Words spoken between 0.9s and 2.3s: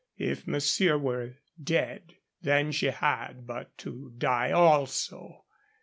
were dead,